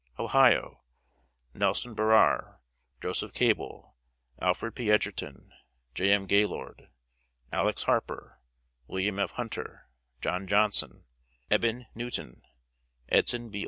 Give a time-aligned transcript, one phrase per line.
[0.17, 0.81] Ohio:
[1.53, 2.59] Nelson Barrere,
[3.03, 3.95] Joseph Cable,
[4.41, 4.89] Alfred P.
[4.89, 5.51] Edgerton,
[5.93, 6.11] J.
[6.11, 6.25] M.
[6.25, 6.89] Gaylord,
[7.53, 7.83] Alex.
[7.83, 8.39] Harper,
[8.87, 9.19] Wm.
[9.19, 9.33] F.
[9.33, 11.05] Hunter, John Johnson,
[11.51, 12.41] Eben Newton,
[13.09, 13.59] Edson B.